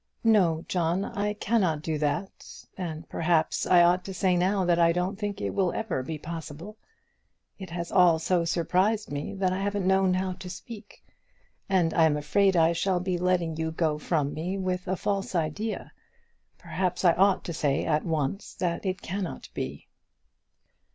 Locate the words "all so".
7.91-8.43